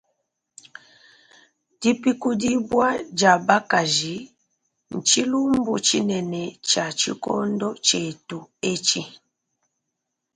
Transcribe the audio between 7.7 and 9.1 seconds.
tshietu etshi.